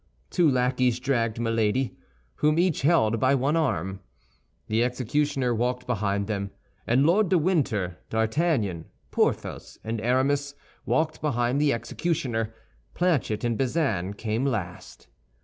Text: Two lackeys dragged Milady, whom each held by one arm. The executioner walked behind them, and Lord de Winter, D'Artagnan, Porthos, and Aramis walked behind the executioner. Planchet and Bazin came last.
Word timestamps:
Two 0.31 0.49
lackeys 0.49 0.99
dragged 0.99 1.39
Milady, 1.39 1.95
whom 2.37 2.57
each 2.57 2.81
held 2.81 3.19
by 3.19 3.35
one 3.35 3.55
arm. 3.55 3.99
The 4.65 4.83
executioner 4.83 5.53
walked 5.53 5.85
behind 5.85 6.25
them, 6.25 6.49
and 6.87 7.05
Lord 7.05 7.29
de 7.29 7.37
Winter, 7.37 7.99
D'Artagnan, 8.09 8.85
Porthos, 9.11 9.77
and 9.83 10.01
Aramis 10.01 10.55
walked 10.87 11.21
behind 11.21 11.61
the 11.61 11.71
executioner. 11.71 12.51
Planchet 12.95 13.43
and 13.43 13.59
Bazin 13.59 14.15
came 14.15 14.43
last. 14.43 15.07